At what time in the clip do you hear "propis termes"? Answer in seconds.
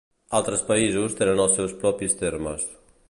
1.85-2.67